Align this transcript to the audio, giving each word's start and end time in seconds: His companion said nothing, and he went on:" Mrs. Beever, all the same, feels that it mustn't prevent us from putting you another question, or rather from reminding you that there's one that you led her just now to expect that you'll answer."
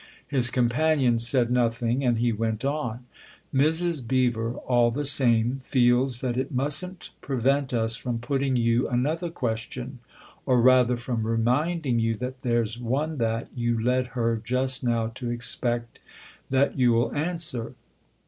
His 0.27 0.49
companion 0.49 1.19
said 1.19 1.51
nothing, 1.51 2.03
and 2.03 2.17
he 2.17 2.31
went 2.31 2.65
on:" 2.65 3.05
Mrs. 3.53 4.01
Beever, 4.01 4.53
all 4.55 4.89
the 4.89 5.05
same, 5.05 5.61
feels 5.63 6.21
that 6.21 6.37
it 6.37 6.51
mustn't 6.51 7.11
prevent 7.21 7.71
us 7.71 7.97
from 7.97 8.17
putting 8.17 8.55
you 8.55 8.87
another 8.89 9.29
question, 9.29 9.99
or 10.43 10.59
rather 10.59 10.97
from 10.97 11.27
reminding 11.27 11.99
you 11.99 12.15
that 12.15 12.41
there's 12.41 12.79
one 12.79 13.17
that 13.19 13.49
you 13.53 13.79
led 13.79 14.07
her 14.17 14.41
just 14.43 14.83
now 14.83 15.05
to 15.13 15.29
expect 15.29 15.99
that 16.49 16.79
you'll 16.79 17.13
answer." 17.13 17.75